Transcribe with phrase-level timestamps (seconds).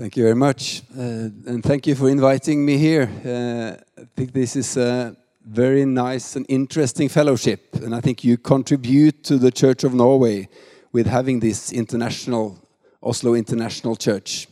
[0.00, 0.82] Thank you very much.
[0.96, 3.02] Uh, and thank you for inviting me here.
[3.22, 7.76] Uh, I think this is a very nice and interesting fellowship.
[7.84, 10.48] And I think you contribute to the Church of Norway
[10.90, 12.58] with having this international,
[13.02, 14.48] Oslo International Church.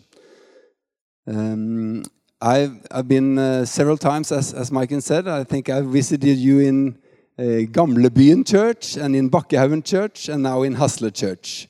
[1.26, 2.04] Um,
[2.42, 5.26] I've, I've been uh, several times, as, as Maiken said.
[5.28, 6.98] I think I've visited you in
[7.38, 11.68] uh, Gamlebyen Church and in Bakkehaugen Church and now in Hasle Church.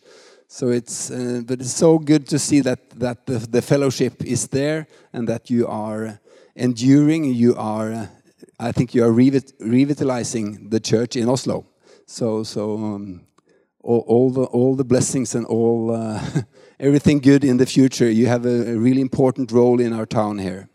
[0.50, 4.48] So it's, uh, but it's so good to see that, that the, the fellowship is
[4.48, 6.18] there and that you are
[6.56, 8.06] enduring, you are, uh,
[8.58, 11.66] I think you are revit revitalizing the church in Oslo.
[12.06, 13.26] So, so um,
[13.82, 16.18] all, all, the, all the blessings and all, uh,
[16.80, 18.10] everything good in the future.
[18.10, 20.70] You have a, a, really important role in our town here.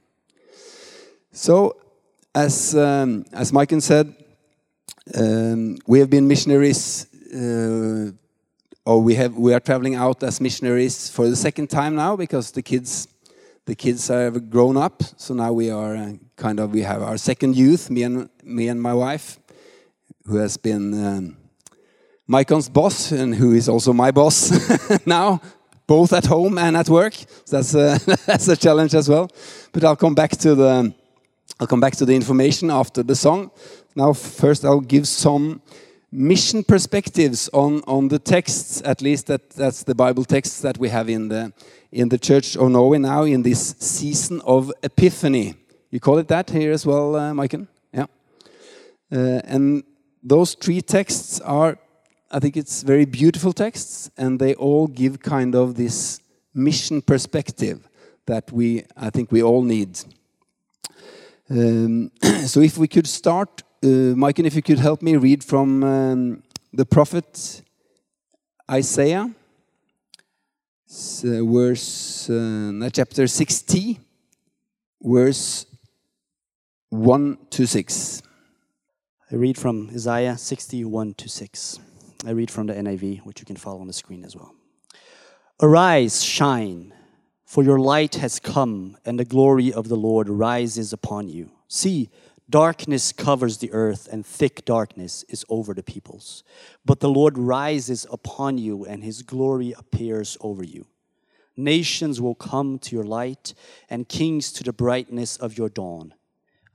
[1.31, 1.77] So,
[2.35, 4.15] as, um, as Maiken said,
[5.15, 8.11] um, we have been missionaries uh,
[8.85, 12.51] or we have we are traveling out as missionaries for the second time now because
[12.51, 13.07] the kids
[13.65, 15.03] the kids have grown up.
[15.15, 18.67] So now we are uh, kind of we have our second youth me and me
[18.67, 19.39] and my wife
[20.25, 21.37] who has been um,
[22.27, 24.51] Maiken's boss and who is also my boss
[25.05, 25.41] now
[25.87, 27.13] both at home and at work.
[27.45, 29.29] So that's a, that's a challenge as well.
[29.71, 30.93] But I'll come back to the
[31.59, 33.51] I'll come back to the information after the song.
[33.95, 35.61] Now first I'll give some
[36.13, 40.89] mission perspectives on, on the texts, at least that, that's the Bible texts that we
[40.89, 41.51] have in the,
[41.91, 45.55] in the Church of Norway now in this season of Epiphany.
[45.89, 47.67] You call it that here as well, uh, Maiken?
[47.91, 48.05] Yeah.
[49.11, 49.83] Uh, and
[50.21, 51.79] those three texts are,
[52.29, 56.21] I think it's very beautiful texts, and they all give kind of this
[56.53, 57.89] mission perspective
[58.27, 59.99] that we, I think we all need.
[61.49, 62.11] Um,
[62.45, 66.43] so if we could start uh, Maiken, if you could help me read from um,
[66.71, 67.61] the prophet
[68.71, 69.29] Isaiah,
[70.85, 73.99] so verse uh, chapter 60,
[75.01, 75.65] verse
[76.91, 78.21] 1 to 6.
[79.31, 81.79] I read from Isaiah 61 to 6.
[82.25, 84.55] I read from the NIV, which you can follow on the screen as well.
[85.61, 86.93] Arise, shine,
[87.43, 91.51] for your light has come, and the glory of the Lord rises upon you.
[91.67, 92.09] See,
[92.49, 96.43] Darkness covers the earth, and thick darkness is over the peoples.
[96.85, 100.85] But the Lord rises upon you, and his glory appears over you.
[101.55, 103.53] Nations will come to your light,
[103.89, 106.13] and kings to the brightness of your dawn.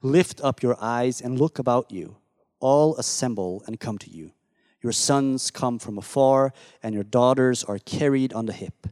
[0.00, 2.16] Lift up your eyes and look about you.
[2.60, 4.32] All assemble and come to you.
[4.80, 6.52] Your sons come from afar,
[6.82, 8.86] and your daughters are carried on the hip.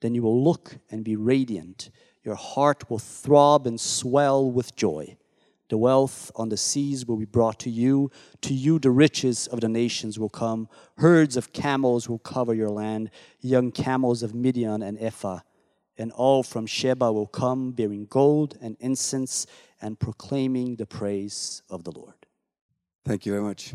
[0.00, 1.90] Then you will look and be radiant.
[2.22, 5.16] Your heart will throb and swell with joy.
[5.68, 8.10] The wealth on the seas will be brought to you.
[8.42, 10.68] To you, the riches of the nations will come.
[10.98, 13.10] Herds of camels will cover your land,
[13.40, 15.40] young camels of Midian and Ephah.
[15.98, 19.46] And all from Sheba will come, bearing gold and incense
[19.80, 22.14] and proclaiming the praise of the Lord.
[23.04, 23.74] Thank you very much.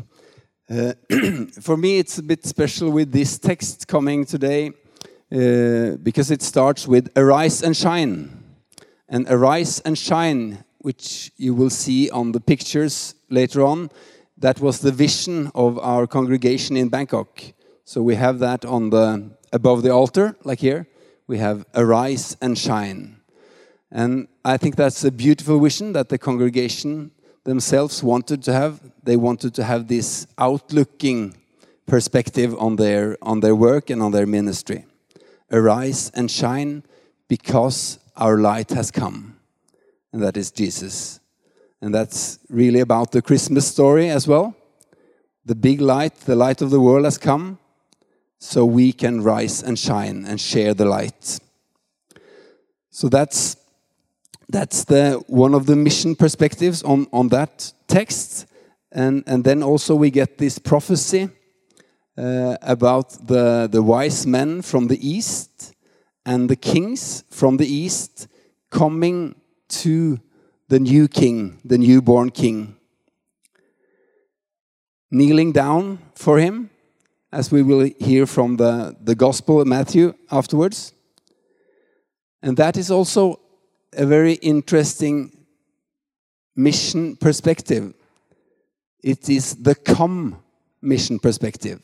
[0.70, 0.94] Uh,
[1.60, 4.68] for me, it's a bit special with this text coming today
[5.32, 8.38] uh, because it starts with Arise and shine.
[9.08, 13.90] And arise and shine which you will see on the pictures later on,
[14.36, 17.42] that was the vision of our congregation in Bangkok.
[17.84, 20.86] So we have that on the above the altar, like here.
[21.26, 23.20] We have arise and shine.
[23.90, 27.12] And I think that's a beautiful vision that the congregation
[27.44, 28.80] themselves wanted to have.
[29.02, 31.36] They wanted to have this outlooking
[31.86, 34.86] perspective on their on their work and on their ministry.
[35.50, 36.82] Arise and shine
[37.28, 39.32] because our light has come
[40.12, 41.20] and that is Jesus.
[41.80, 44.54] And that's really about the Christmas story as well.
[45.44, 47.58] The big light, the light of the world has come,
[48.38, 51.38] so we can rise and shine and share the light.
[52.90, 53.56] So that's
[54.48, 58.46] that's the one of the mission perspectives on, on that text.
[58.92, 61.30] And, and then also we get this prophecy
[62.18, 65.74] uh, about the, the wise men from the east
[66.26, 68.28] and the kings from the east
[68.70, 69.34] coming
[69.82, 70.20] to
[70.68, 72.76] the new king, the newborn king.
[75.10, 76.70] Kneeling down for him,
[77.30, 80.92] as we will hear from the, the Gospel of Matthew afterwards.
[82.42, 83.40] And that is also
[83.92, 85.44] a very interesting
[86.56, 87.94] mission perspective.
[89.02, 90.42] It is the come
[90.80, 91.80] mission perspective.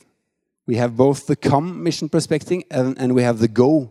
[0.67, 3.90] We have both the come mission perspective and, and we have the go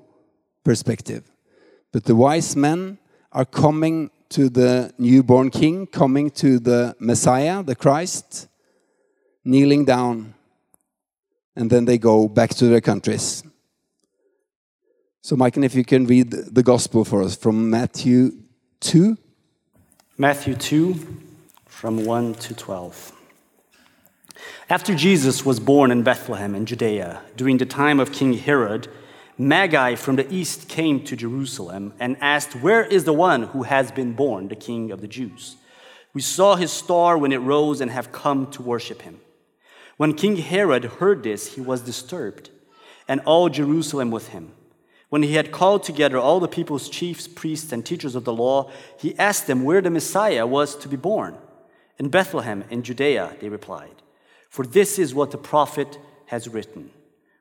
[0.63, 1.23] perspective.
[1.91, 2.99] But the wise men
[3.31, 8.47] are coming to the newborn king, coming to the Messiah, the Christ,
[9.43, 10.33] kneeling down,
[11.55, 13.43] and then they go back to their countries.
[15.21, 18.31] So, Michael, if you can read the gospel for us from Matthew
[18.81, 19.17] 2.
[20.17, 20.95] Matthew 2,
[21.65, 23.11] from 1 to 12.
[24.69, 28.87] After Jesus was born in Bethlehem in Judea, during the time of King Herod,
[29.39, 33.91] Magi from the east came to Jerusalem and asked, Where is the one who has
[33.91, 35.57] been born, the King of the Jews?
[36.13, 39.19] We saw his star when it rose and have come to worship him.
[39.97, 42.49] When King Herod heard this, he was disturbed,
[43.07, 44.53] and all Jerusalem with him.
[45.09, 48.71] When he had called together all the people's chiefs, priests, and teachers of the law,
[48.99, 51.37] he asked them where the Messiah was to be born.
[51.99, 54.01] In Bethlehem, in Judea, they replied.
[54.49, 56.91] For this is what the prophet has written.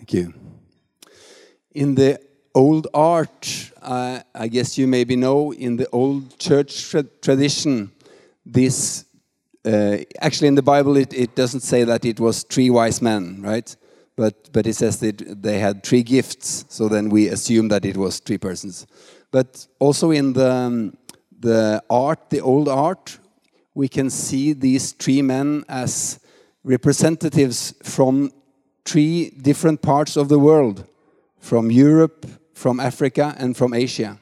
[0.00, 0.32] Thank you.
[1.72, 2.18] In the
[2.54, 7.92] old art, uh, I guess you maybe know, in the old church tra tradition,
[8.46, 9.04] this
[9.66, 13.42] uh, actually in the Bible it, it doesn't say that it was three wise men,
[13.42, 13.76] right?
[14.16, 17.98] But but it says that they had three gifts, so then we assume that it
[17.98, 18.86] was three persons.
[19.30, 20.96] But also in the um,
[21.38, 23.18] the art, the old art,
[23.74, 26.20] we can see these three men as
[26.64, 28.32] representatives from
[28.84, 30.84] three different parts of the world
[31.38, 34.18] from Europe, from Africa, and from Asia,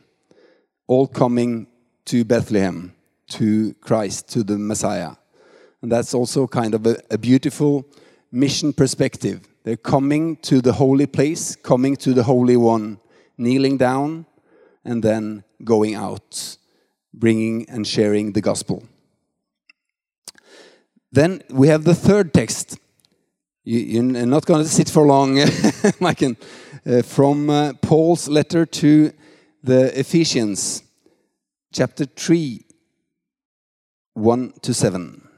[0.87, 1.67] all coming
[2.07, 2.95] to Bethlehem,
[3.29, 5.13] to Christ, to the Messiah.
[5.83, 7.87] And that's also kind of a, a beautiful
[8.33, 9.47] mission perspective.
[9.65, 12.99] They're coming to the holy place, coming to the Holy One,
[13.37, 14.27] kneeling down,
[14.85, 16.57] and then going out,
[17.13, 18.85] bringing and sharing the gospel.
[21.13, 22.79] Then we have the third text.
[23.71, 25.35] You, are not going to sit for long,
[26.01, 26.39] Maiken.
[26.87, 29.13] Uh, from uh, Paul's letter to
[29.63, 30.83] the Ephesians,
[31.71, 32.65] chapter 3,
[34.15, 35.29] 1 to 7.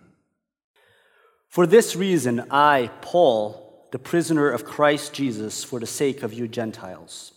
[1.48, 6.46] For this reason, I, Paul, the prisoner of Christ Jesus, for the sake of you
[6.46, 7.32] Gentiles.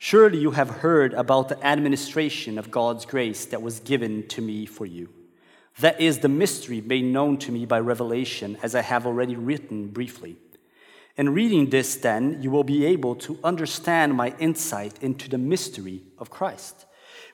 [0.00, 4.66] Surely you have heard about the administration of God's grace that was given to me
[4.66, 5.10] for you.
[5.80, 9.88] That is the mystery made known to me by revelation, as I have already written
[9.88, 10.36] briefly.
[11.16, 16.02] In reading this, then, you will be able to understand my insight into the mystery
[16.18, 16.86] of Christ,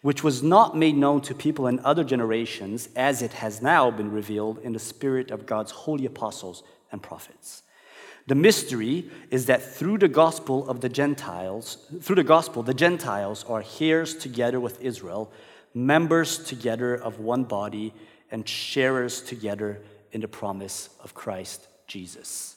[0.03, 4.11] which was not made known to people in other generations, as it has now been
[4.11, 7.63] revealed in the spirit of God's holy apostles and prophets.
[8.27, 13.45] The mystery is that through the gospel of the Gentiles, through the gospel, the Gentiles
[13.49, 15.33] are heirs together with Israel,
[15.75, 17.93] members together of one body
[18.31, 19.81] and sharers together
[20.13, 22.57] in the promise of Christ Jesus.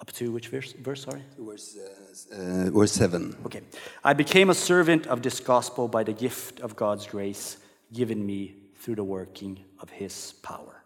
[0.00, 0.72] Up to which verse?
[0.72, 1.22] verse sorry?
[1.38, 3.36] Verse, uh, uh, verse 7.
[3.46, 3.62] Okay.
[4.04, 7.56] I became a servant of this gospel by the gift of God's grace
[7.92, 10.82] given me through the working of his power.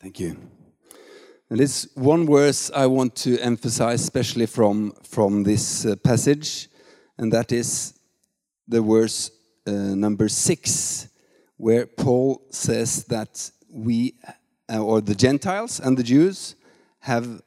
[0.00, 0.36] Thank you.
[1.50, 6.68] And there's one verse I want to emphasize, especially from, from this uh, passage,
[7.18, 7.98] and that is
[8.68, 9.32] the verse
[9.66, 11.09] uh, number 6
[11.60, 14.14] where Paul says that we,
[14.72, 16.56] uh, or the Gentiles and the Jews,
[17.00, 17.42] have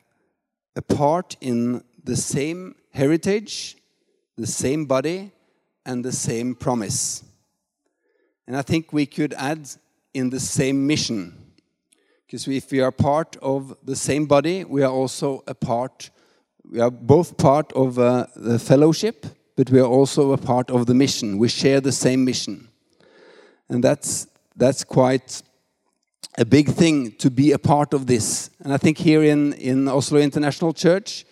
[0.76, 3.76] a part in the same heritage,
[4.38, 5.32] the same body,
[5.84, 7.24] and the same promise.
[8.46, 9.68] And I think we could add
[10.14, 11.34] in the same mission.
[12.28, 16.12] Because if we are part of the same body, we are also a part,
[16.72, 20.86] we are both part of uh, the fellowship, but we are also a part of
[20.86, 21.40] the mission.
[21.40, 22.70] We share the same mission
[23.74, 25.42] and that's that's quite
[26.38, 28.50] a big thing to be a part of this.
[28.64, 31.26] And I think here in in Oslo International Church,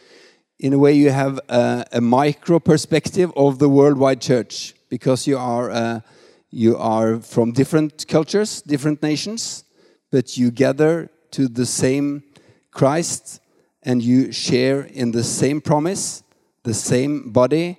[0.60, 5.38] in a way, you have a, a micro perspective of the worldwide church because you
[5.38, 6.02] are uh,
[6.50, 9.64] you are from different cultures, different nations,
[10.12, 12.24] but you gather to the same
[12.72, 13.40] Christ
[13.84, 16.24] and you share in the same promise,
[16.64, 17.78] the same body,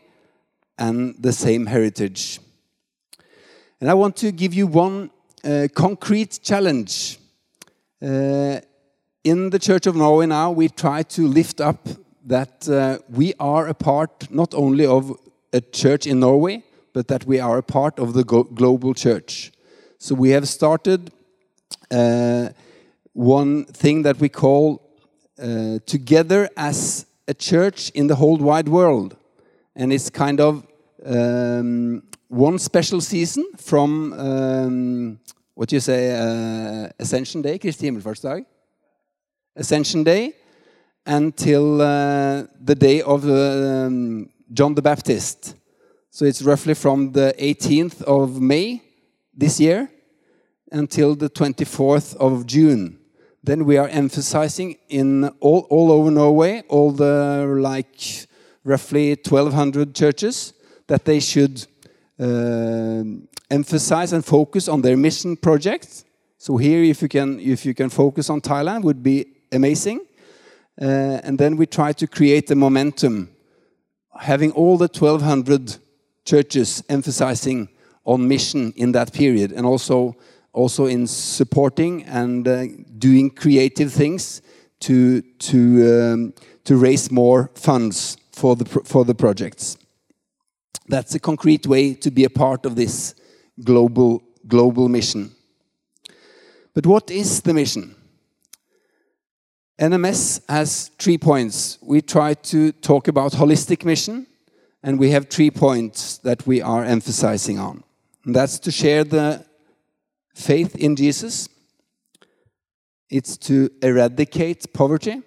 [0.79, 2.41] and the same heritage.
[3.83, 5.11] And I want to give you one
[5.43, 7.19] uh, concrete challenge.
[8.01, 8.61] Uh,
[9.25, 11.89] in the Church of Norway now, we try to lift up
[12.25, 15.19] that uh, we are a part not only of
[15.53, 16.63] a church in Norway,
[16.93, 19.51] but that we are a part of the global church.
[19.99, 21.11] So we have started
[21.91, 22.51] uh,
[23.15, 24.81] one thing that we call
[25.43, 29.17] uh, Together as a Church in the Whole Wide World.
[29.75, 30.65] And it's kind of
[31.05, 35.21] um, one special season from, um,
[35.55, 38.45] what do you say, uh, Ascension Day, Kristi Himmelfartsdag?
[39.57, 40.35] Ascension Day
[41.05, 45.57] until uh, the day of um, John the Baptist.
[46.11, 48.83] So it's roughly from the 18th of May
[49.35, 49.91] this year
[50.71, 52.99] until the 24th of June.
[53.43, 58.29] Then we are emphasizing in all, all over Norway, all the like
[58.65, 60.53] roughly 1,200 churches,
[60.87, 61.67] that they should
[62.19, 63.03] uh,
[63.51, 66.05] emphasize and focus on their mission projects.
[66.39, 70.01] So here, if you can, if you can focus on Thailand, would be amazing.
[70.81, 73.29] Uh, and then we try to create the momentum,
[74.19, 75.77] having all the 1,200
[76.25, 77.69] churches emphasizing
[78.05, 80.17] on mission in that period, and also
[80.53, 82.67] also in supporting and uh,
[82.99, 84.43] doing creative things
[84.81, 85.59] to to
[86.13, 86.35] um,
[86.65, 89.77] to raise more funds for the for the projects.
[90.93, 93.15] That's a concrete way to be a part of this
[93.65, 95.31] global global mission.
[96.75, 97.95] But what is the mission?
[99.81, 101.79] NMS has three points.
[101.81, 104.27] We try to talk about holistic mission,
[104.83, 107.85] and we have three points that we are emphasizing on.
[108.27, 109.47] And that's to share the
[110.35, 111.49] faith in Jesus,
[113.09, 115.23] it's to eradicate poverty,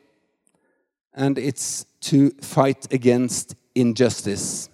[1.15, 4.69] and it's to fight against injustice.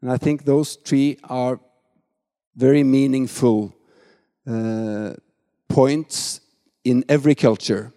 [0.00, 1.60] And I think those three are
[2.54, 3.74] very meaningful
[4.46, 5.14] uh,
[5.68, 6.40] points
[6.84, 7.92] in every culture.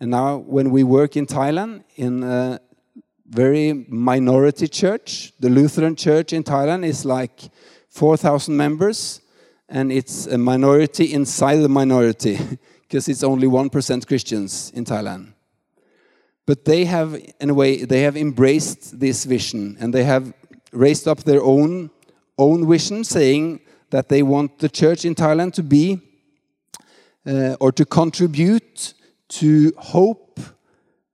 [0.00, 2.60] And now, when we work in Thailand, in a
[3.28, 7.50] very minority church, the Lutheran church in Thailand is like
[7.88, 9.20] 4,000 members,
[9.68, 12.38] and it's a minority inside the minority
[12.82, 15.32] because it's only 1% Christians in Thailand.
[16.46, 20.32] But they have, in a way, they have embraced this vision and they have
[20.76, 21.90] raised up their own,
[22.38, 26.00] own vision, saying that they want the church in Thailand to be
[27.26, 28.94] uh, or to contribute
[29.28, 30.40] to hope,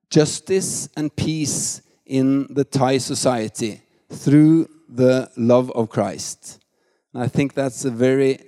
[0.09, 6.59] justice, and peace in the Thai society through the love of Christ.
[7.15, 8.39] I think that's a very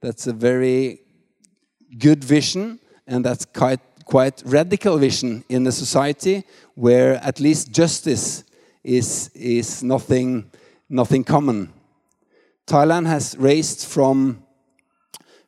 [0.00, 1.00] that's a very
[1.98, 8.44] good vision, and that's quite quite radical vision in a society where at least justice
[8.84, 10.50] is is nothing
[10.88, 11.72] nothing common.
[12.66, 14.42] Thailand has raised from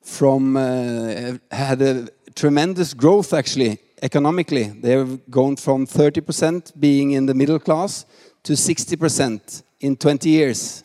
[0.00, 4.64] from uh, had a tremendous growth actually economically.
[4.64, 8.04] They have gone from 30% being in the middle class
[8.42, 10.84] to 60% in 20 years.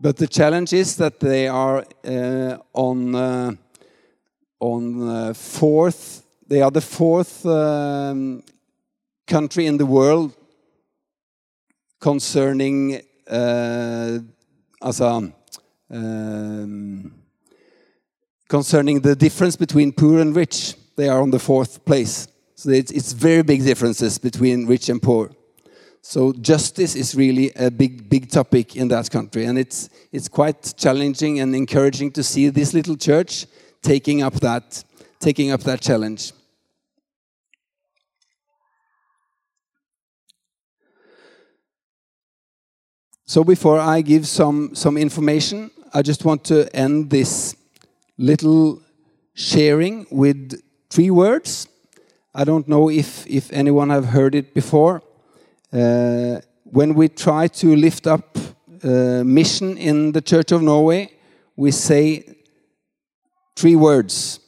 [0.00, 3.52] But the challenge is that they are uh, on uh,
[4.58, 6.24] on uh, fourth.
[6.48, 8.42] They are the fourth um,
[9.26, 10.34] country in the world
[12.02, 14.18] concerning uh,
[14.82, 15.32] also,
[15.88, 17.14] um,
[18.48, 20.74] concerning the difference between poor and rich.
[20.96, 22.26] They are on the fourth place.
[22.56, 25.30] So it's, it's very big differences between rich and poor.
[26.02, 30.74] So justice is really a big, big topic in that country, and it's it's quite
[30.76, 33.46] challenging and encouraging to see this little church
[33.82, 34.82] taking up that
[35.20, 36.32] taking up that challenge.
[43.32, 47.56] So before I give some some information, I just want to end this
[48.18, 48.82] little
[49.32, 50.60] sharing with
[50.90, 51.66] three words.
[52.34, 55.00] I don't know if if anyone have heard it before.
[55.72, 58.36] Uh, when we try to lift up
[58.84, 61.08] uh, mission in the Church of Norway,
[61.56, 62.24] we say
[63.56, 64.40] three words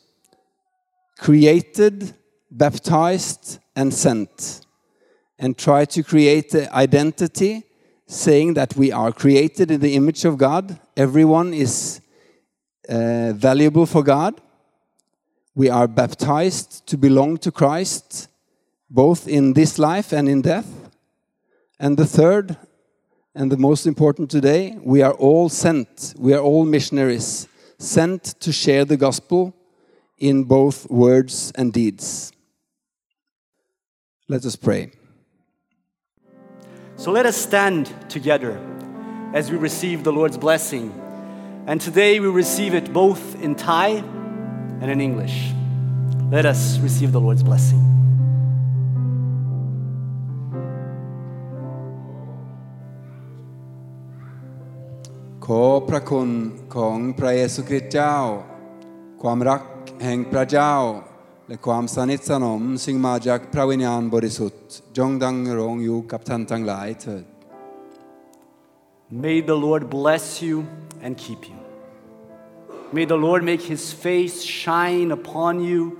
[1.19, 2.15] created,
[2.51, 4.67] baptized, and sent.
[5.39, 7.65] And try to create the identity
[8.07, 10.79] saying that we are created in the image of God.
[10.97, 12.01] Everyone is
[12.89, 14.41] uh, valuable for God.
[15.55, 18.29] We are baptized to belong to Christ,
[18.91, 20.91] both in this life and in death.
[21.79, 22.57] And the third,
[23.35, 26.15] and the most important today, we are all sent.
[26.19, 29.55] We are all missionaries, sent to share the gospel
[30.19, 32.33] in both words and deeds.
[34.29, 34.93] Let us pray.
[36.97, 38.59] So let us stand together
[39.35, 40.93] as we receive the Lord's blessing.
[41.67, 43.89] And today we receive it both in Thai
[44.81, 45.51] and in English.
[46.31, 47.81] Let us receive the Lord's blessing
[64.11, 66.07] bodhisut rong yu
[66.65, 66.97] lai
[69.11, 70.67] May the Lord bless you
[71.03, 71.57] and keep you.
[72.93, 75.99] May the Lord make his face shine upon you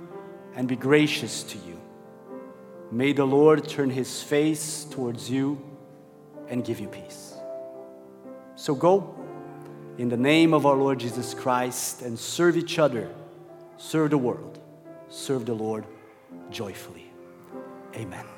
[0.55, 1.79] and be gracious to you.
[2.91, 5.61] May the Lord turn his face towards you
[6.49, 7.35] and give you peace.
[8.55, 9.13] So go
[9.99, 13.09] in the name of our Lord Jesus Christ and serve each other,
[13.77, 14.59] serve the world
[15.09, 15.85] serve the Lord
[16.49, 17.11] joyfully.
[17.95, 18.34] Amen.